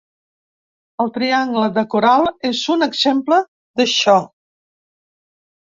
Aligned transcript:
El 1.03 1.11
triangle 1.17 1.67
de 1.75 1.83
coral 1.95 2.25
és 2.51 2.63
un 2.77 2.87
exemple 2.87 3.39
d’això. 3.83 4.17